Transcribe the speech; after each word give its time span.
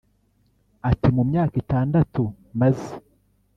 Ati” 0.89 1.07
Mu 1.15 1.23
myaka 1.29 1.55
itandatu 1.63 2.21
maze 2.59 2.89